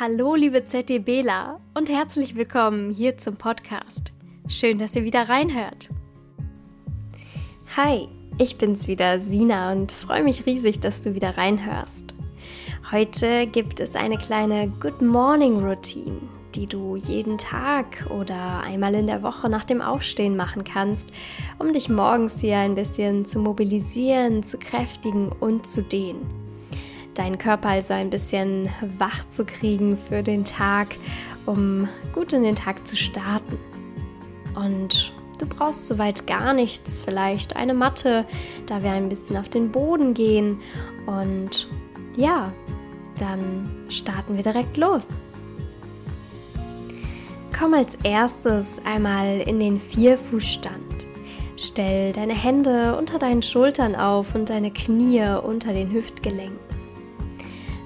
Hallo, 0.00 0.34
liebe 0.34 0.64
ZDBler 0.64 1.60
und 1.74 1.88
herzlich 1.88 2.34
willkommen 2.34 2.90
hier 2.90 3.16
zum 3.16 3.36
Podcast. 3.36 4.12
Schön, 4.48 4.80
dass 4.80 4.96
ihr 4.96 5.04
wieder 5.04 5.28
reinhört. 5.28 5.88
Hi, 7.76 8.08
ich 8.38 8.58
bin's 8.58 8.88
wieder, 8.88 9.20
Sina, 9.20 9.70
und 9.70 9.92
freue 9.92 10.24
mich 10.24 10.46
riesig, 10.46 10.80
dass 10.80 11.02
du 11.02 11.14
wieder 11.14 11.38
reinhörst. 11.38 12.12
Heute 12.90 13.46
gibt 13.46 13.78
es 13.78 13.94
eine 13.94 14.18
kleine 14.18 14.68
Good 14.80 15.00
Morning 15.00 15.64
Routine, 15.64 16.22
die 16.56 16.66
du 16.66 16.96
jeden 16.96 17.38
Tag 17.38 18.04
oder 18.10 18.64
einmal 18.64 18.96
in 18.96 19.06
der 19.06 19.22
Woche 19.22 19.48
nach 19.48 19.64
dem 19.64 19.80
Aufstehen 19.80 20.36
machen 20.36 20.64
kannst, 20.64 21.10
um 21.60 21.72
dich 21.72 21.88
morgens 21.88 22.40
hier 22.40 22.58
ein 22.58 22.74
bisschen 22.74 23.26
zu 23.26 23.38
mobilisieren, 23.38 24.42
zu 24.42 24.58
kräftigen 24.58 25.30
und 25.38 25.68
zu 25.68 25.82
dehnen 25.82 26.43
deinen 27.14 27.38
Körper 27.38 27.70
also 27.70 27.94
ein 27.94 28.10
bisschen 28.10 28.68
wach 28.98 29.28
zu 29.28 29.44
kriegen 29.44 29.96
für 29.96 30.22
den 30.22 30.44
Tag, 30.44 30.96
um 31.46 31.88
gut 32.12 32.32
in 32.32 32.42
den 32.42 32.56
Tag 32.56 32.86
zu 32.86 32.96
starten. 32.96 33.58
Und 34.54 35.12
du 35.38 35.46
brauchst 35.46 35.86
soweit 35.86 36.26
gar 36.26 36.52
nichts, 36.52 37.02
vielleicht 37.02 37.56
eine 37.56 37.74
Matte, 37.74 38.24
da 38.66 38.82
wir 38.82 38.90
ein 38.92 39.08
bisschen 39.08 39.36
auf 39.36 39.48
den 39.48 39.70
Boden 39.70 40.14
gehen. 40.14 40.60
Und 41.06 41.68
ja, 42.16 42.52
dann 43.18 43.70
starten 43.88 44.36
wir 44.36 44.42
direkt 44.42 44.76
los. 44.76 45.08
Komm 47.56 47.74
als 47.74 47.96
erstes 48.02 48.80
einmal 48.84 49.40
in 49.40 49.60
den 49.60 49.78
Vierfußstand. 49.78 51.06
Stell 51.56 52.12
deine 52.12 52.34
Hände 52.34 52.96
unter 52.98 53.20
deinen 53.20 53.42
Schultern 53.42 53.94
auf 53.94 54.34
und 54.34 54.50
deine 54.50 54.72
Knie 54.72 55.22
unter 55.42 55.72
den 55.72 55.92
Hüftgelenken. 55.92 56.73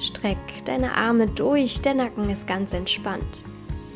Streck 0.01 0.39
deine 0.65 0.95
Arme 0.95 1.27
durch, 1.27 1.81
der 1.81 1.95
Nacken 1.95 2.31
ist 2.31 2.47
ganz 2.47 2.73
entspannt. 2.73 3.43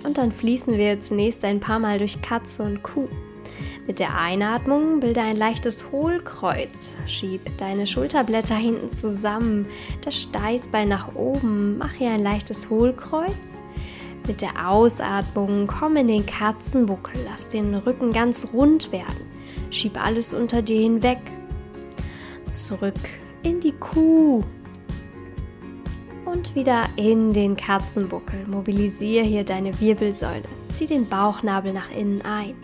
Und 0.03 0.19
dann 0.19 0.33
fließen 0.33 0.77
wir 0.77 1.01
zunächst 1.01 1.45
ein 1.45 1.61
paar 1.61 1.79
Mal 1.79 1.99
durch 1.99 2.21
Katze 2.23 2.65
und 2.65 2.83
Kuh. 2.83 3.09
Mit 3.87 3.99
der 3.99 4.19
Einatmung 4.19 5.01
bilde 5.01 5.21
ein 5.21 5.37
leichtes 5.37 5.91
Hohlkreuz. 5.93 6.97
Schieb 7.07 7.41
deine 7.59 7.87
Schulterblätter 7.87 8.57
hinten 8.57 8.91
zusammen, 8.91 9.67
das 10.05 10.23
Steißbein 10.23 10.89
nach 10.89 11.15
oben, 11.15 11.79
mach 11.79 11.93
hier 11.93 12.11
ein 12.11 12.23
leichtes 12.23 12.69
Hohlkreuz. 12.69 13.63
Mit 14.27 14.41
der 14.41 14.69
Ausatmung 14.69 15.67
komm 15.67 15.97
in 15.97 16.07
den 16.09 16.27
Katzenbuckel, 16.27 17.15
lass 17.29 17.49
den 17.49 17.75
Rücken 17.75 18.13
ganz 18.13 18.49
rund 18.53 18.93
werden. 18.93 19.27
Schieb 19.71 20.03
alles 20.03 20.33
unter 20.33 20.63
dir 20.63 20.81
hinweg. 20.81 21.19
Zurück 22.49 22.95
in 23.43 23.59
die 23.59 23.73
Kuh 23.73 24.45
und 26.33 26.55
wieder 26.55 26.89
in 26.97 27.33
den 27.33 27.57
Katzenbuckel. 27.57 28.47
Mobilisiere 28.47 29.25
hier 29.25 29.45
deine 29.45 29.79
Wirbelsäule. 29.81 30.45
Zieh 30.71 30.87
den 30.87 31.07
Bauchnabel 31.07 31.73
nach 31.73 31.91
innen 31.91 32.23
ein. 32.23 32.55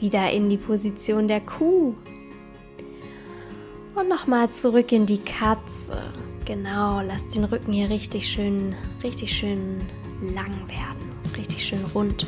Wieder 0.00 0.30
in 0.30 0.50
die 0.50 0.58
Position 0.58 1.26
der 1.26 1.40
Kuh. 1.40 1.94
Und 3.94 4.08
nochmal 4.08 4.50
zurück 4.50 4.92
in 4.92 5.06
die 5.06 5.18
Katze. 5.18 6.12
Genau, 6.44 7.00
lass 7.00 7.26
den 7.28 7.44
Rücken 7.44 7.72
hier 7.72 7.88
richtig 7.88 8.28
schön, 8.28 8.74
richtig 9.02 9.34
schön 9.34 9.80
lang 10.20 10.52
werden. 10.68 11.36
Richtig 11.36 11.64
schön 11.64 11.84
rund. 11.94 12.26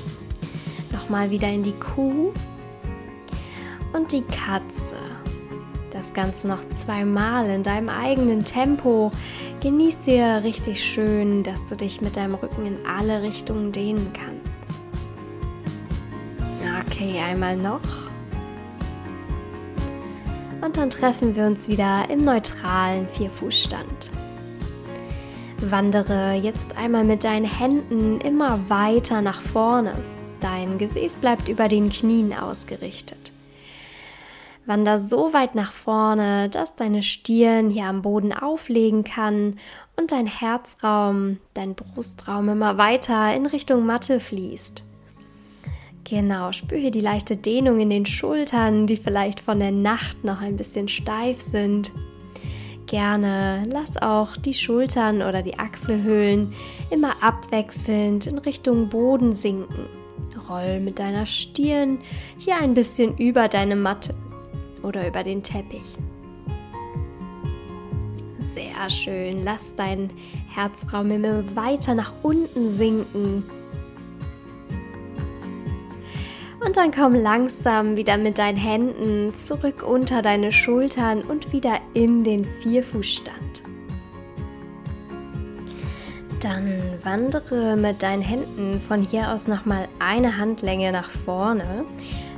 Nochmal 0.91 1.31
wieder 1.31 1.49
in 1.49 1.65
die 1.65 1.75
Kuh. 1.75 2.33
Und 3.93 4.13
die 4.13 4.23
Katze. 4.23 4.97
Das 5.91 6.15
Ganze 6.15 6.49
noch 6.49 6.67
zweimal 6.71 7.49
in 7.51 7.63
deinem 7.63 7.89
eigenen 7.89 8.45
Tempo. 8.45 9.13
Genieß 9.61 10.01
dir 10.03 10.43
richtig 10.45 10.85
schön, 10.85 11.43
dass 11.43 11.67
du 11.67 11.77
dich 11.77 12.01
mit 12.01 12.17
deinem 12.17 12.35
Rücken 12.35 12.67
in 12.67 12.77
alle 12.87 13.23
Richtungen 13.23 13.73
dehnen 13.73 14.13
kannst. 14.13 14.63
Okay, 16.87 17.21
einmal 17.21 17.57
noch. 17.57 17.81
Und 20.61 20.77
dann 20.77 20.91
treffen 20.91 21.37
wir 21.37 21.47
uns 21.47 21.69
wieder 21.69 22.05
im 22.11 22.25
neutralen 22.25 23.09
Vierfußstand. 23.09 24.11
Wandere 25.61 26.35
jetzt 26.35 26.77
einmal 26.77 27.05
mit 27.05 27.25
deinen 27.25 27.47
Händen 27.47 28.21
immer 28.21 28.59
weiter 28.69 29.23
nach 29.23 29.41
vorne. 29.41 29.95
Dein 30.41 30.77
Gesäß 30.79 31.17
bleibt 31.17 31.49
über 31.49 31.69
den 31.69 31.89
Knien 31.89 32.33
ausgerichtet. 32.33 33.26
Wander 34.67 34.99
so 34.99 35.33
weit 35.33 35.55
nach 35.55 35.71
vorne, 35.71 36.49
dass 36.49 36.75
deine 36.75 37.03
Stirn 37.03 37.71
hier 37.71 37.85
am 37.85 38.03
Boden 38.03 38.33
auflegen 38.33 39.05
kann 39.05 39.59
und 39.97 40.11
dein 40.11 40.27
Herzraum, 40.27 41.39
dein 41.55 41.77
Brustraum 41.77 42.49
immer 42.49 42.77
weiter 42.77 43.35
in 43.35 43.47
Richtung 43.47 43.87
Matte 43.87 44.19
fließt. 44.19 44.83
Genau, 46.03 46.51
spür 46.53 46.79
hier 46.79 46.91
die 46.91 47.01
leichte 47.01 47.37
Dehnung 47.37 47.81
in 47.81 47.91
den 47.91 48.07
Schultern, 48.07 48.87
die 48.89 48.97
vielleicht 48.97 49.41
von 49.41 49.61
der 49.61 49.73
Nacht 49.73 50.25
noch 50.25 50.41
ein 50.41 50.57
bisschen 50.57 50.89
steif 50.89 51.41
sind. 51.41 51.93
Gerne 52.87 53.65
lass 53.69 53.97
auch 53.97 54.37
die 54.37 54.55
Schultern 54.55 55.23
oder 55.23 55.43
die 55.43 55.59
Achselhöhlen 55.59 56.53
immer 56.91 57.13
abwechselnd 57.21 58.27
in 58.27 58.39
Richtung 58.39 58.89
Boden 58.89 59.33
sinken. 59.33 59.87
Roll 60.49 60.79
mit 60.79 61.01
deiner 61.01 61.27
Stirn 61.27 61.99
hier 62.39 62.57
ein 62.57 62.75
bisschen 62.75 63.17
über 63.17 63.49
deine 63.49 63.75
Matte 63.75 64.15
oder 64.83 65.07
über 65.07 65.23
den 65.23 65.43
Teppich. 65.43 65.97
Sehr 68.39 68.89
schön. 68.91 69.45
Lass 69.45 69.75
deinen 69.75 70.11
Herzraum 70.49 71.11
immer 71.11 71.45
weiter 71.55 71.95
nach 71.95 72.13
unten 72.23 72.71
sinken. 72.71 73.45
Und 76.65 76.77
dann 76.77 76.91
komm 76.91 77.15
langsam 77.15 77.97
wieder 77.97 78.17
mit 78.17 78.39
deinen 78.39 78.57
Händen 78.57 79.35
zurück 79.35 79.83
unter 79.87 80.23
deine 80.23 80.53
Schultern 80.53 81.23
und 81.23 81.53
wieder 81.53 81.79
in 81.95 82.25
den 82.25 82.45
Vierfußstand. 82.45 83.66
Dann 86.41 86.83
wandere 87.03 87.77
mit 87.77 88.03
deinen 88.03 88.23
Händen 88.23 88.81
von 88.81 89.03
hier 89.03 89.33
aus 89.33 89.49
nochmal 89.49 89.89
eine 89.99 90.37
Handlänge 90.37 90.93
nach 90.93 91.09
vorne. 91.09 91.85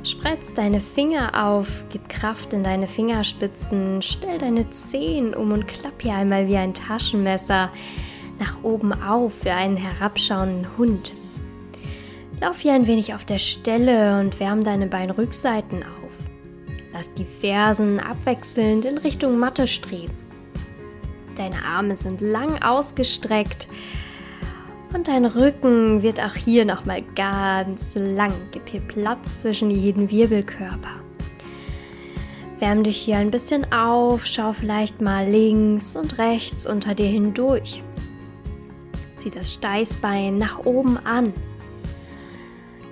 Spreiz 0.03 0.53
deine 0.53 0.79
Finger 0.79 1.45
auf, 1.45 1.83
gib 1.89 2.07
Kraft 2.07 2.53
in 2.53 2.63
deine 2.63 2.87
Fingerspitzen, 2.87 4.01
stell 4.01 4.37
deine 4.37 4.69
Zehen 4.69 5.33
um 5.33 5.51
und 5.51 5.67
klapp 5.67 6.01
hier 6.01 6.13
einmal 6.13 6.47
wie 6.47 6.55
ein 6.55 6.73
Taschenmesser 6.73 7.69
nach 8.39 8.63
oben 8.63 8.93
auf 8.93 9.33
für 9.39 9.53
einen 9.53 9.75
herabschauenden 9.75 10.65
Hund. 10.77 11.11
Lauf 12.39 12.61
hier 12.61 12.73
ein 12.73 12.87
wenig 12.87 13.13
auf 13.13 13.25
der 13.25 13.39
Stelle 13.39 14.21
und 14.21 14.39
wärm 14.39 14.63
deine 14.63 14.87
Beinrückseiten 14.87 15.83
auf. 15.83 16.13
Lass 16.93 17.13
die 17.13 17.25
Fersen 17.25 17.99
abwechselnd 17.99 18.85
in 18.85 18.97
Richtung 18.97 19.37
Matte 19.37 19.67
streben. 19.67 20.28
Deine 21.39 21.63
Arme 21.63 21.95
sind 21.95 22.19
lang 22.19 22.61
ausgestreckt 22.61 23.69
und 24.93 25.07
dein 25.07 25.23
Rücken 25.23 26.03
wird 26.03 26.21
auch 26.21 26.35
hier 26.35 26.65
nochmal 26.65 27.01
ganz 27.15 27.95
lang. 27.95 28.33
Gib 28.51 28.67
hier 28.67 28.81
Platz 28.81 29.37
zwischen 29.37 29.71
jeden 29.71 30.09
Wirbelkörper. 30.11 30.99
Wärm 32.59 32.83
dich 32.83 32.97
hier 32.97 33.15
ein 33.19 33.31
bisschen 33.31 33.71
auf, 33.71 34.25
schau 34.25 34.51
vielleicht 34.51 34.99
mal 34.99 35.29
links 35.29 35.95
und 35.95 36.17
rechts 36.17 36.67
unter 36.67 36.93
dir 36.93 37.07
hindurch. 37.07 37.83
Zieh 39.15 39.29
das 39.29 39.53
Steißbein 39.53 40.37
nach 40.37 40.65
oben 40.65 40.97
an. 41.05 41.31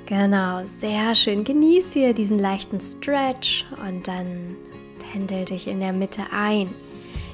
Genau, 0.06 0.62
sehr 0.64 1.16
schön. 1.16 1.44
Genieß 1.44 1.92
hier 1.92 2.14
diesen 2.14 2.40
leichten 2.40 2.80
Stretch 2.80 3.66
und 3.86 4.08
dann 4.08 4.56
pendel 5.12 5.44
dich 5.44 5.68
in 5.68 5.82
der 5.82 5.92
Mitte 5.92 6.22
ein. 6.32 6.70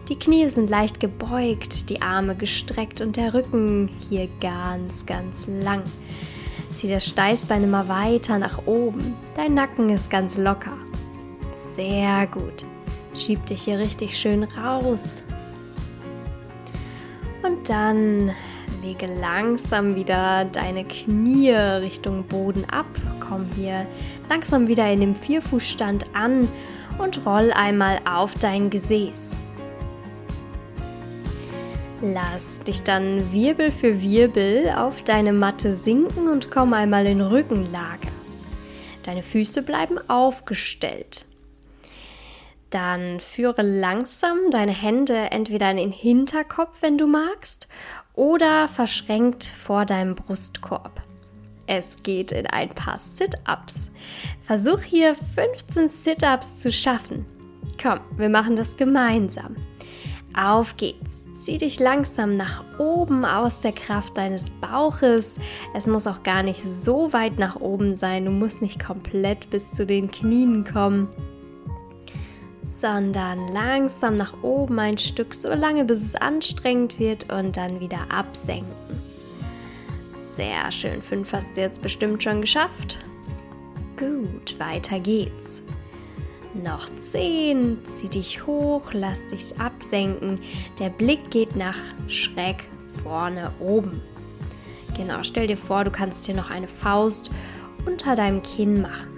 Die 0.09 0.19
Knie 0.19 0.50
sind 0.50 0.69
leicht 0.69 1.00
gebeugt, 1.00 1.90
die 1.90 2.02
Arme 2.02 2.36
gestreckt 2.36 3.00
und 3.00 3.16
der 3.16 3.34
Rücken 3.34 3.90
hier 4.09 4.28
ganz, 4.41 5.06
ganz 5.06 5.47
lang. 5.47 5.81
Zieh 6.74 6.89
das 6.89 7.06
Steißbein 7.06 7.63
immer 7.63 7.88
weiter 7.88 8.38
nach 8.38 8.66
oben. 8.66 9.13
Dein 9.38 9.54
Nacken 9.54 9.89
ist 9.89 10.10
ganz 10.10 10.36
locker. 10.36 10.75
Sehr 11.54 12.27
gut. 12.27 12.66
Schieb 13.16 13.45
dich 13.45 13.63
hier 13.63 13.80
richtig 13.80 14.18
schön 14.18 14.44
raus. 14.44 15.24
Und 17.42 17.69
dann 17.69 18.31
lege 18.81 19.06
langsam 19.22 19.95
wieder 19.95 20.44
deine 20.45 20.83
Knie 20.83 21.51
Richtung 21.51 22.24
Boden 22.25 22.66
ab. 22.69 22.88
Komm 23.22 23.45
hier 23.56 23.86
langsam 24.30 24.68
wieder 24.68 24.92
in 24.92 25.00
dem 25.00 25.16
Vierfußstand 25.16 26.07
an 26.13 26.50
und 26.98 27.25
roll 27.25 27.54
einmal 27.54 28.01
auf 28.04 28.33
dein 28.36 28.69
Gesäß. 28.69 29.38
Lass 32.05 32.59
dich 32.59 32.81
dann 32.81 33.31
Wirbel 33.31 33.71
für 33.71 34.01
Wirbel 34.01 34.73
auf 34.75 35.03
deine 35.03 35.31
Matte 35.31 35.71
sinken 35.71 36.27
und 36.27 36.51
komm 36.51 36.73
einmal 36.73 37.05
in 37.05 37.21
Rückenlage. 37.21 38.09
Deine 39.03 39.23
Füße 39.23 39.61
bleiben 39.61 39.97
aufgestellt. 40.09 41.25
Dann 42.71 43.21
führe 43.21 43.61
langsam 43.61 44.38
deine 44.51 44.73
Hände 44.73 45.15
entweder 45.31 45.71
in 45.71 45.77
den 45.77 45.91
Hinterkopf, 45.94 46.81
wenn 46.81 46.97
du 46.97 47.07
magst, 47.07 47.69
oder 48.15 48.67
verschränkt 48.67 49.45
vor 49.45 49.85
deinem 49.85 50.15
Brustkorb. 50.15 51.01
Es 51.67 52.03
geht 52.03 52.33
in 52.33 52.47
ein 52.47 52.67
paar 52.67 52.97
Sit-ups. 52.97 53.89
Versuch 54.41 54.81
hier 54.81 55.15
15 55.15 55.88
Sit-ups 55.88 56.59
zu 56.59 56.69
schaffen. 56.69 57.25
Komm, 57.81 58.01
wir 58.17 58.27
machen 58.27 58.57
das 58.57 58.75
gemeinsam. 58.75 59.55
Auf 60.35 60.77
geht's. 60.77 61.25
Zieh 61.33 61.57
dich 61.57 61.80
langsam 61.80 62.38
nach 62.38 62.63
oben 62.80 63.25
aus 63.25 63.62
der 63.62 63.71
Kraft 63.71 64.18
deines 64.18 64.50
Bauches. 64.50 65.39
Es 65.75 65.88
muss 65.88 66.07
auch 66.07 66.24
gar 66.24 66.41
nicht 66.41 66.63
so 66.63 67.13
weit 67.13 67.38
nach 67.38 67.57
oben 67.57 67.95
sein. 67.95 68.25
Du 68.25 68.31
musst 68.31 68.62
nicht 68.62 68.83
komplett 68.83 69.50
bis 69.50 69.71
zu 69.71 69.85
den 69.85 70.09
Knien 70.09 70.65
kommen, 70.65 71.09
sondern 72.63 73.47
langsam 73.50 74.18
nach 74.18 74.41
oben 74.41 74.80
ein 74.80 74.97
Stück, 74.97 75.35
so 75.35 75.53
lange 75.53 75.85
bis 75.85 76.01
es 76.01 76.15
anstrengend 76.15 77.00
wird 77.00 77.31
und 77.31 77.56
dann 77.57 77.79
wieder 77.79 78.00
absenken. 78.09 78.71
Sehr 80.21 80.71
schön. 80.71 81.01
Fünf 81.01 81.31
hast 81.31 81.57
du 81.57 81.62
jetzt 81.62 81.81
bestimmt 81.81 82.24
schon 82.24 82.41
geschafft. 82.41 82.97
Gut, 83.97 84.59
weiter 84.59 85.00
geht's. 85.00 85.62
Noch 86.53 86.88
10. 87.00 87.83
Zieh 87.83 88.09
dich 88.09 88.45
hoch, 88.45 88.94
lass 88.94 89.25
dich 89.27 89.59
absenken. 89.59 90.39
Der 90.79 90.89
Blick 90.89 91.31
geht 91.31 91.55
nach 91.55 91.77
schräg 92.07 92.63
vorne 93.03 93.51
oben. 93.59 94.01
Genau, 94.95 95.23
stell 95.23 95.47
dir 95.47 95.57
vor, 95.57 95.83
du 95.83 95.89
kannst 95.89 96.27
dir 96.27 96.35
noch 96.35 96.51
eine 96.51 96.67
Faust 96.67 97.31
unter 97.85 98.15
deinem 98.15 98.44
Kinn 98.44 98.81
machen. 98.81 99.09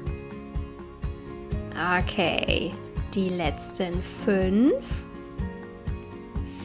Okay, 1.98 2.72
die 3.14 3.28
letzten 3.28 4.02
5, 4.26 4.74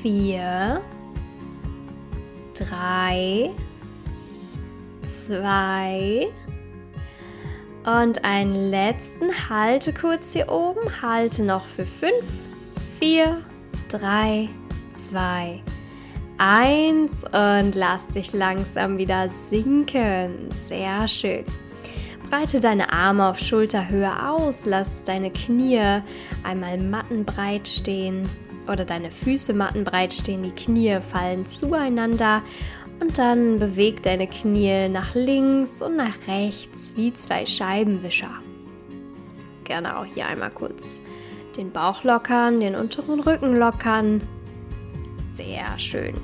4, 0.03 0.81
3, 2.55 3.51
2, 5.03 6.29
und 7.85 8.25
einen 8.25 8.71
letzten. 8.71 9.31
Halte 9.49 9.93
kurz 9.93 10.33
hier 10.33 10.51
oben. 10.51 10.81
Halte 11.03 11.43
noch 11.43 11.67
für 11.67 11.87
5, 11.87 12.13
4, 12.99 13.43
3, 13.89 14.49
2, 14.93 15.63
1 16.39 17.25
und 17.25 17.75
lass 17.75 18.09
dich 18.09 18.33
langsam 18.33 18.99
wieder 18.99 19.29
sinken. 19.29 20.49
Sehr 20.57 21.07
schön. 21.09 21.45
Breite 22.31 22.61
deine 22.61 22.93
Arme 22.93 23.29
auf 23.29 23.39
Schulterhöhe 23.39 24.29
aus. 24.29 24.65
Lass 24.65 25.03
deine 25.05 25.31
Knie 25.31 26.01
einmal 26.45 26.79
mattenbreit 26.79 27.67
stehen 27.67 28.29
oder 28.69 28.85
deine 28.85 29.11
Füße 29.11 29.53
mattenbreit 29.53 30.13
stehen. 30.15 30.43
Die 30.43 30.53
Knie 30.53 30.99
fallen 31.01 31.47
zueinander 31.47 32.43
und 33.01 33.19
dann 33.19 33.59
beweg 33.59 34.03
deine 34.03 34.27
Knie 34.27 34.89
nach 34.89 35.15
links 35.15 35.83
und 35.83 35.97
nach 35.97 36.15
rechts 36.29 36.93
wie 36.97 37.13
zwei 37.13 37.47
Scheibenwischer. 37.47 38.31
Gerne 39.65 39.99
auch 39.99 40.05
hier 40.05 40.27
einmal 40.27 40.51
kurz 40.51 41.01
den 41.57 41.73
Bauch 41.73 42.05
lockern, 42.05 42.61
den 42.61 42.75
unteren 42.75 43.21
Rücken 43.21 43.57
lockern. 43.57 44.21
Sehr 45.35 45.79
schön. 45.79 46.15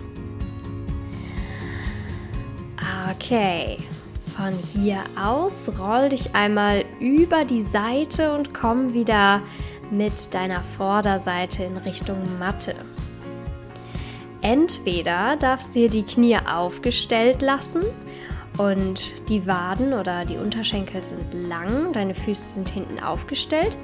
Okay, 3.10 3.78
von 4.36 4.52
hier 4.72 4.98
aus 5.20 5.72
roll 5.78 6.08
dich 6.08 6.34
einmal 6.34 6.84
über 7.00 7.44
die 7.44 7.62
Seite 7.62 8.34
und 8.34 8.52
komm 8.52 8.92
wieder 8.92 9.40
mit 9.90 10.34
deiner 10.34 10.62
Vorderseite 10.62 11.64
in 11.64 11.76
Richtung 11.78 12.38
Matte. 12.38 12.74
Entweder 14.46 15.34
darfst 15.34 15.74
du 15.74 15.80
dir 15.80 15.90
die 15.90 16.04
Knie 16.04 16.36
aufgestellt 16.36 17.42
lassen 17.42 17.82
und 18.58 19.28
die 19.28 19.44
Waden 19.44 19.92
oder 19.92 20.24
die 20.24 20.36
Unterschenkel 20.36 21.02
sind 21.02 21.34
lang, 21.34 21.92
deine 21.92 22.14
Füße 22.14 22.50
sind 22.50 22.70
hinten 22.70 23.02
aufgestellt. 23.02 23.76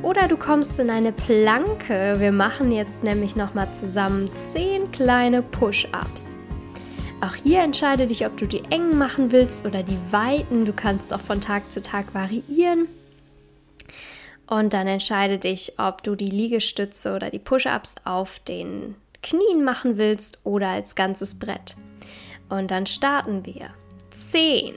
Oder 0.00 0.26
du 0.26 0.38
kommst 0.38 0.78
in 0.78 0.88
eine 0.88 1.12
Planke. 1.12 2.16
Wir 2.20 2.32
machen 2.32 2.72
jetzt 2.72 3.02
nämlich 3.02 3.36
nochmal 3.36 3.68
zusammen 3.74 4.30
10 4.34 4.92
kleine 4.92 5.42
Push-Ups. 5.42 6.36
Auch 7.20 7.34
hier 7.34 7.60
entscheide 7.60 8.06
dich, 8.06 8.24
ob 8.24 8.34
du 8.38 8.46
die 8.46 8.64
engen 8.70 8.96
machen 8.96 9.30
willst 9.30 9.66
oder 9.66 9.82
die 9.82 9.98
weiten. 10.10 10.64
Du 10.64 10.72
kannst 10.72 11.12
auch 11.12 11.20
von 11.20 11.42
Tag 11.42 11.70
zu 11.70 11.82
Tag 11.82 12.14
variieren. 12.14 12.88
Und 14.46 14.72
dann 14.72 14.86
entscheide 14.86 15.36
dich, 15.36 15.74
ob 15.76 16.02
du 16.02 16.14
die 16.14 16.30
Liegestütze 16.30 17.14
oder 17.14 17.28
die 17.28 17.38
Push-Ups 17.38 17.96
auf 18.04 18.38
den 18.38 18.94
Knien 19.28 19.62
machen 19.62 19.98
willst 19.98 20.38
oder 20.44 20.68
als 20.68 20.94
ganzes 20.94 21.38
Brett. 21.38 21.76
Und 22.48 22.70
dann 22.70 22.86
starten 22.86 23.44
wir. 23.44 23.70
10, 24.10 24.74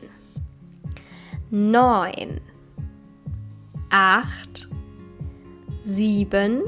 9, 1.51 2.42
8, 3.89 4.68
7, 5.83 6.62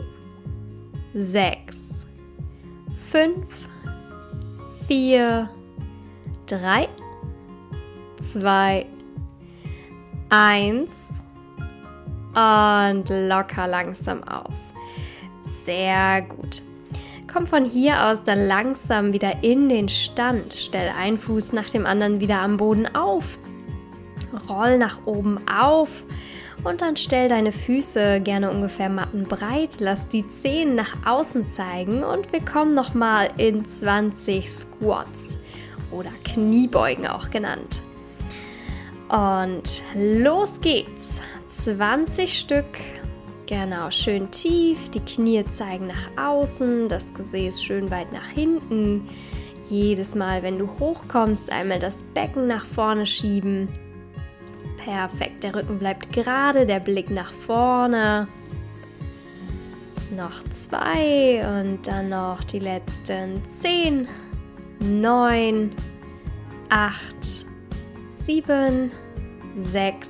6, 1.13 2.07
5, 3.11 3.69
4, 4.87 5.49
3, 6.47 6.89
2, 8.17 8.85
1 10.29 11.09
und 12.33 13.09
locker 13.09 13.67
langsam 13.67 14.23
aus. 14.23 14.73
Sehr 15.65 16.21
gut. 16.21 16.63
Komm 17.33 17.47
von 17.47 17.65
hier 17.65 18.05
aus 18.05 18.21
dann 18.21 18.45
langsam 18.45 19.11
wieder 19.11 19.43
in 19.43 19.67
den 19.67 19.89
Stand. 19.89 20.53
Stell 20.53 20.91
einen 20.95 21.17
Fuß 21.17 21.51
nach 21.53 21.67
dem 21.67 21.87
anderen 21.87 22.19
wieder 22.19 22.37
am 22.39 22.57
Boden 22.57 22.93
auf. 22.93 23.39
Roll 24.47 24.77
nach 24.77 24.99
oben 25.05 25.39
auf 25.47 26.03
und 26.63 26.83
dann 26.83 26.95
stell 26.95 27.29
deine 27.29 27.51
Füße 27.51 28.21
gerne 28.21 28.51
ungefähr 28.51 28.87
mattenbreit. 28.87 29.77
Lass 29.79 30.07
die 30.07 30.27
Zehen 30.27 30.75
nach 30.75 30.93
außen 31.05 31.47
zeigen 31.47 32.03
und 32.03 32.31
wir 32.31 32.45
kommen 32.45 32.75
nochmal 32.75 33.31
in 33.37 33.65
20 33.65 34.47
Squats 34.47 35.39
oder 35.89 36.11
Kniebeugen 36.23 37.07
auch 37.07 37.31
genannt. 37.31 37.81
Und 39.09 39.81
los 39.95 40.61
geht's. 40.61 41.19
20 41.47 42.37
Stück 42.37 42.65
Genau, 43.53 43.91
schön 43.91 44.31
tief, 44.31 44.89
die 44.89 44.99
Knie 44.99 45.45
zeigen 45.45 45.85
nach 45.85 46.09
außen, 46.17 46.89
das 46.89 47.13
Gesäß 47.13 47.61
schön 47.61 47.91
weit 47.91 48.11
nach 48.11 48.27
hinten. 48.27 49.07
Jedes 49.69 50.15
Mal, 50.15 50.41
wenn 50.41 50.57
du 50.57 50.67
hochkommst, 50.79 51.51
einmal 51.51 51.77
das 51.77 52.01
Becken 52.15 52.47
nach 52.47 52.65
vorne 52.65 53.05
schieben. 53.05 53.67
Perfekt, 54.83 55.43
der 55.43 55.53
Rücken 55.53 55.77
bleibt 55.77 56.11
gerade, 56.11 56.65
der 56.65 56.79
Blick 56.79 57.11
nach 57.11 57.31
vorne. 57.31 58.27
Noch 60.17 60.43
zwei 60.49 61.45
und 61.59 61.85
dann 61.85 62.09
noch 62.09 62.43
die 62.43 62.59
letzten 62.59 63.39
zehn, 63.45 64.07
neun, 64.79 65.75
acht, 66.69 67.45
sieben, 68.25 68.89
sechs, 69.55 70.09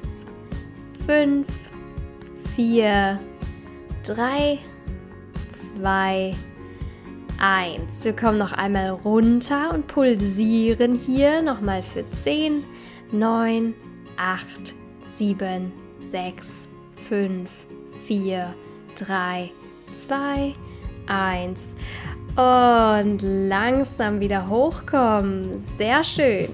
fünf, 1.05 1.47
4, 2.55 3.19
3, 4.03 4.59
2, 5.79 6.35
1. 7.39 8.03
Wir 8.03 8.13
kommen 8.13 8.37
noch 8.37 8.51
einmal 8.51 8.89
runter 8.89 9.73
und 9.73 9.87
pulsieren 9.87 10.99
hier 10.99 11.41
nochmal 11.41 11.81
für 11.81 12.03
10, 12.11 12.65
9, 13.13 13.73
8, 14.17 14.73
7, 15.15 15.71
6, 16.09 16.67
5, 17.07 17.49
4, 18.05 18.53
3, 18.95 19.51
2, 19.97 20.53
1. 21.07 21.75
Und 22.35 23.21
langsam 23.21 24.19
wieder 24.19 24.49
hochkommen. 24.49 25.57
Sehr 25.77 26.03
schön. 26.03 26.49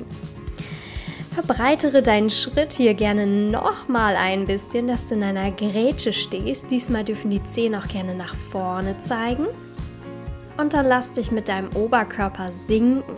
Verbreitere 1.42 2.02
deinen 2.02 2.30
Schritt 2.30 2.74
hier 2.74 2.94
gerne 2.94 3.26
nochmal 3.26 4.18
ein 4.18 4.46
bisschen, 4.46 4.88
dass 4.88 5.08
du 5.08 5.16
in 5.16 5.24
einer 5.24 5.52
Grätsche 5.52 6.12
stehst. 6.12 6.70
Diesmal 6.70 7.06
dürfen 7.06 7.30
die 7.30 7.42
Zehen 7.46 7.76
auch 7.76 7.88
gerne 7.88 8.14
nach 8.14 8.36
vorne 8.36 9.00
zeigen. 9.00 9.46
Und 10.58 10.74
dann 10.74 10.86
lass 10.86 11.14
dich 11.14 11.32
mit 11.32 11.48
deinem 11.48 11.74
Oberkörper 11.78 12.52
sinken. 12.52 13.16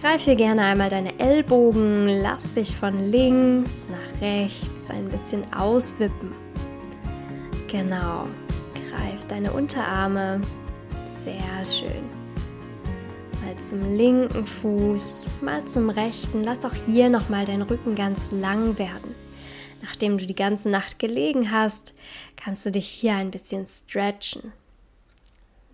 Greif 0.00 0.22
hier 0.22 0.36
gerne 0.36 0.62
einmal 0.62 0.88
deine 0.88 1.18
Ellbogen, 1.20 2.08
lass 2.08 2.50
dich 2.52 2.74
von 2.74 3.10
links 3.10 3.84
nach 3.90 4.22
rechts 4.22 4.88
ein 4.88 5.10
bisschen 5.10 5.44
auswippen. 5.52 6.32
Genau, 7.70 8.24
greif 8.90 9.26
deine 9.28 9.52
Unterarme. 9.52 10.40
Sehr 11.22 11.66
schön 11.66 12.21
mal 13.52 13.60
zum 13.60 13.96
linken 13.96 14.46
Fuß, 14.46 15.30
mal 15.42 15.64
zum 15.66 15.90
rechten. 15.90 16.42
Lass 16.42 16.64
auch 16.64 16.74
hier 16.86 17.10
nochmal 17.10 17.44
dein 17.44 17.62
Rücken 17.62 17.94
ganz 17.94 18.30
lang 18.30 18.78
werden. 18.78 19.14
Nachdem 19.82 20.16
du 20.16 20.26
die 20.26 20.34
ganze 20.34 20.70
Nacht 20.70 20.98
gelegen 20.98 21.50
hast, 21.50 21.92
kannst 22.36 22.64
du 22.64 22.70
dich 22.70 22.88
hier 22.88 23.14
ein 23.14 23.30
bisschen 23.30 23.66
stretchen. 23.66 24.52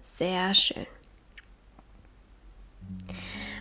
Sehr 0.00 0.54
schön. 0.54 0.87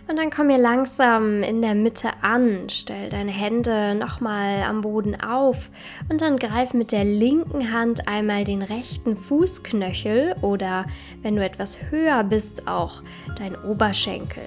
Und 0.08 0.16
dann 0.16 0.30
komm 0.30 0.48
hier 0.48 0.58
langsam 0.58 1.42
in 1.42 1.60
der 1.60 1.74
Mitte 1.74 2.08
an. 2.22 2.68
Stell 2.70 3.10
deine 3.10 3.30
Hände 3.30 3.94
nochmal 3.94 4.62
am 4.62 4.80
Boden 4.80 5.20
auf 5.20 5.70
und 6.08 6.22
dann 6.22 6.38
greif 6.38 6.72
mit 6.72 6.92
der 6.92 7.04
linken 7.04 7.74
Hand 7.74 8.08
einmal 8.08 8.44
den 8.44 8.62
rechten 8.62 9.18
Fußknöchel 9.18 10.34
oder 10.40 10.86
wenn 11.20 11.36
du 11.36 11.44
etwas 11.44 11.78
höher 11.90 12.24
bist, 12.24 12.66
auch 12.66 13.02
dein 13.36 13.54
Oberschenkel. 13.54 14.44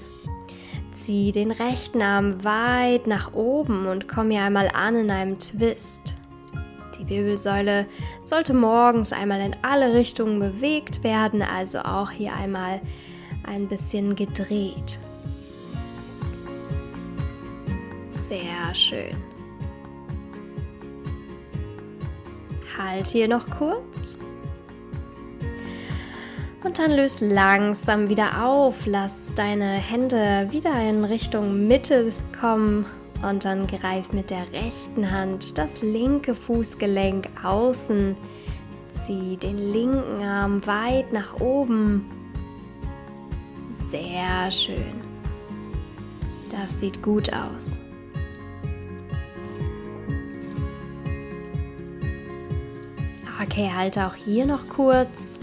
Zieh 0.92 1.32
den 1.32 1.52
rechten 1.52 2.02
Arm 2.02 2.44
weit 2.44 3.06
nach 3.06 3.34
oben 3.34 3.86
und 3.86 4.08
komm 4.08 4.32
hier 4.32 4.42
einmal 4.42 4.70
an 4.74 4.96
in 4.96 5.12
einem 5.12 5.38
Twist. 5.38 6.16
Die 7.00 7.08
Wirbelsäule 7.08 7.86
sollte 8.24 8.56
morgens 8.56 9.14
einmal 9.14 9.42
in 9.42 9.56
alle 9.62 9.94
Richtungen 9.94 10.40
bewegt 10.40 11.04
werden, 11.04 11.44
also 11.44 11.80
auch 11.80 12.10
hier 12.10 12.34
einmal 12.34 12.82
ein 13.44 13.68
bisschen 13.68 14.16
gedreht. 14.16 15.00
Sehr 18.32 18.74
schön. 18.74 19.18
Halt 22.78 23.08
hier 23.08 23.28
noch 23.28 23.46
kurz. 23.50 24.18
Und 26.64 26.80
dann 26.80 26.94
löse 26.94 27.28
langsam 27.28 28.08
wieder 28.08 28.46
auf. 28.48 28.86
Lass 28.86 29.34
deine 29.36 29.66
Hände 29.66 30.48
wieder 30.50 30.72
in 30.80 31.04
Richtung 31.04 31.68
Mitte 31.68 32.14
kommen. 32.40 32.86
Und 33.22 33.44
dann 33.44 33.68
greif 33.68 34.14
mit 34.14 34.30
der 34.30 34.50
rechten 34.54 35.12
Hand 35.12 35.58
das 35.58 35.82
linke 35.82 36.34
Fußgelenk 36.34 37.28
außen. 37.44 38.16
Zieh 38.92 39.36
den 39.36 39.58
linken 39.74 40.24
Arm 40.24 40.66
weit 40.66 41.12
nach 41.12 41.42
oben. 41.42 42.06
Sehr 43.90 44.50
schön. 44.50 45.02
Das 46.50 46.80
sieht 46.80 47.04
gut 47.04 47.30
aus. 47.34 47.81
Okay, 53.52 53.70
halte 53.76 54.08
auch 54.08 54.16
hier 54.16 54.46
noch 54.46 54.66
kurz. 54.70 55.38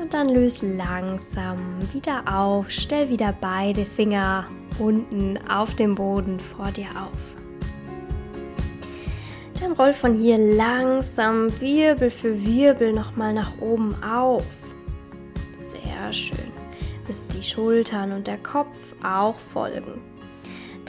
Und 0.00 0.12
dann 0.12 0.30
löse 0.30 0.74
langsam 0.74 1.58
wieder 1.92 2.24
auf. 2.26 2.68
Stell 2.70 3.08
wieder 3.08 3.32
beide 3.40 3.84
Finger 3.84 4.48
unten 4.80 5.38
auf 5.48 5.76
dem 5.76 5.94
Boden 5.94 6.40
vor 6.40 6.72
dir 6.72 6.88
auf. 6.88 7.36
Dann 9.60 9.70
roll 9.74 9.94
von 9.94 10.16
hier 10.16 10.38
langsam 10.38 11.48
Wirbel 11.60 12.10
für 12.10 12.44
Wirbel 12.44 12.92
nochmal 12.92 13.32
nach 13.32 13.52
oben 13.60 13.94
auf. 14.02 14.42
Sehr 15.56 16.12
schön. 16.12 16.50
Bis 17.06 17.28
die 17.28 17.44
Schultern 17.44 18.10
und 18.10 18.26
der 18.26 18.38
Kopf 18.38 18.96
auch 19.04 19.38
folgen. 19.38 20.00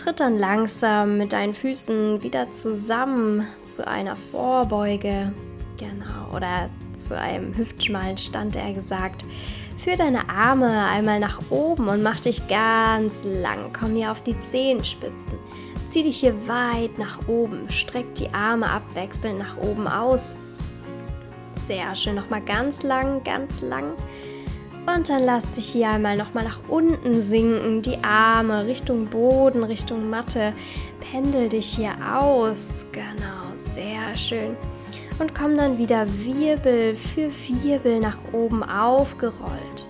Tritt 0.03 0.19
dann 0.19 0.38
langsam 0.38 1.17
mit 1.17 1.31
deinen 1.31 1.53
Füßen 1.53 2.22
wieder 2.24 2.51
zusammen 2.51 3.48
zu 3.63 3.88
einer 3.88 4.17
Vorbeuge. 4.17 5.31
Genau, 5.77 6.36
oder 6.36 6.69
zu 6.98 7.17
einem 7.17 7.55
hüftschmalen 7.55 8.17
Stand, 8.17 8.57
eher 8.57 8.74
gesagt. 8.74 9.24
Führ 9.77 9.95
deine 9.95 10.27
Arme 10.27 10.88
einmal 10.88 11.22
nach 11.22 11.39
oben 11.50 11.88
und 11.88 12.03
mach 12.03 12.19
dich 12.19 12.45
ganz 12.50 13.24
lang. 13.24 13.72
Komm 13.72 13.95
hier 13.95 14.12
auf 14.12 14.22
die 14.22 14.38
Zehenspitzen. 14.39 15.39
Zieh 15.88 16.03
dich 16.03 16.19
hier 16.19 16.36
weit 16.50 16.98
nach 16.98 17.25
oben. 17.29 17.69
Streck 17.69 18.13
die 18.15 18.33
Arme 18.33 18.69
abwechselnd 18.69 19.39
nach 19.39 19.55
oben 19.55 19.88
aus. 19.88 20.36
Sehr 21.65 21.95
schön. 21.95 22.15
Nochmal 22.15 22.41
ganz 22.41 22.83
lang, 22.83 23.24
ganz 23.24 23.62
lang. 23.62 23.93
Und 24.86 25.08
dann 25.08 25.24
lass 25.24 25.50
dich 25.52 25.70
hier 25.70 25.90
einmal 25.90 26.18
nochmal 26.18 26.44
nach 26.44 26.60
unten 26.68 27.22
sinken, 27.22 27.82
die 27.82 28.04
Arme 28.04 28.66
Richtung 28.66 29.06
Boden, 29.06 29.63
Richtung 29.63 30.10
Matte. 30.10 30.54
Pendel 31.00 31.48
dich 31.48 31.75
hier 31.75 31.94
aus. 32.06 32.86
Genau, 32.92 33.56
sehr 33.56 34.16
schön. 34.18 34.58
Und 35.20 35.34
komm 35.34 35.56
dann 35.56 35.78
wieder 35.78 36.06
Wirbel 36.25 36.96
für 36.96 37.32
Wirbel 37.32 38.00
nach 38.00 38.18
oben 38.34 38.62
aufgerollt. 38.62 39.88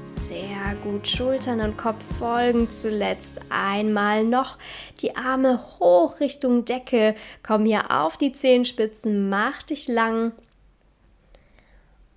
Sehr 0.00 0.74
gut. 0.84 1.06
Schultern 1.06 1.60
und 1.60 1.76
Kopf 1.76 2.02
folgen 2.18 2.70
zuletzt. 2.70 3.40
Einmal 3.50 4.24
noch 4.24 4.56
die 5.02 5.16
Arme 5.16 5.58
hoch 5.58 6.20
Richtung 6.20 6.64
Decke. 6.64 7.14
Komm 7.46 7.66
hier 7.66 7.90
auf 7.90 8.16
die 8.16 8.32
Zehenspitzen, 8.32 9.28
mach 9.28 9.62
dich 9.62 9.86
lang 9.88 10.32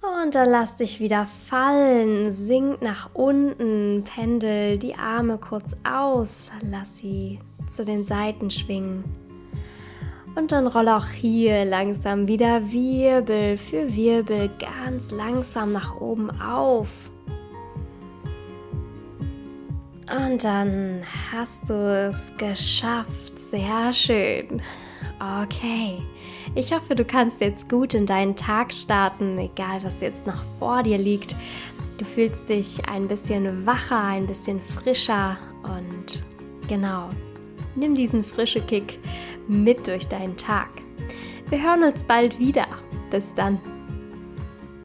und 0.01 0.36
dann 0.36 0.50
lass 0.50 0.75
dich 0.75 1.00
wieder 1.00 1.27
fallen, 1.48 2.31
sink 2.31 2.81
nach 2.81 3.10
unten, 3.13 4.03
pendel 4.03 4.77
die 4.77 4.96
Arme 4.96 5.38
kurz 5.38 5.75
aus, 5.84 6.51
lass 6.62 6.98
sie 6.98 7.39
zu 7.70 7.86
den 7.86 8.03
Seiten 8.03 8.50
schwingen. 8.50 9.03
Und 10.36 10.51
dann 10.51 10.67
roll 10.67 10.88
auch 10.88 11.08
hier 11.08 11.65
langsam 11.65 12.27
wieder 12.27 12.72
Wirbel 12.72 13.58
für 13.58 13.93
Wirbel 13.93 14.50
ganz 14.60 15.12
langsam 15.12 15.74
nach 15.74 16.00
oben 16.00 16.29
auf. 16.41 16.88
Und 20.25 20.43
dann 20.43 21.01
hast 21.31 21.70
du 21.70 21.74
es 21.74 22.31
geschafft. 22.38 23.38
Sehr 23.38 23.93
schön. 23.93 24.62
Okay. 25.20 26.00
Ich 26.55 26.74
hoffe, 26.74 26.96
du 26.96 27.05
kannst 27.05 27.41
jetzt 27.41 27.70
gut 27.70 27.93
in 27.93 28.05
deinen 28.05 28.36
Tag 28.36 28.74
starten, 28.74 29.38
egal 29.38 29.84
was 29.84 30.01
jetzt 30.01 30.27
noch 30.27 30.43
vor 30.60 30.84
dir 30.84 30.98
liegt. 30.98 31.36
Du 31.98 32.05
fühlst 32.05 32.50
dich 32.50 32.88
ein 32.89 33.08
bisschen 33.08 33.65
wacher, 33.65 34.03
ein 34.03 34.25
bisschen 34.25 34.60
frischer 34.60 35.38
und 35.63 36.24
genau, 36.67 37.10
nimm 37.75 37.93
diesen 37.93 38.24
frische 38.24 38.62
Kick 38.62 38.98
mit 39.48 39.86
durch 39.88 40.08
deinen 40.08 40.36
Tag. 40.36 40.70
Wir 41.50 41.62
hören 41.62 41.84
uns 41.84 42.03
bald 42.03 42.39
wieder. 42.39 42.65
Bis 43.12 43.34
dann. 43.34 43.60